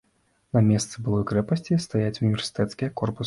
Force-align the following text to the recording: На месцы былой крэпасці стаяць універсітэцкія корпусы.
На 0.55 0.63
месцы 0.69 1.03
былой 1.09 1.25
крэпасці 1.33 1.79
стаяць 1.87 2.19
універсітэцкія 2.25 2.95
корпусы. 3.03 3.19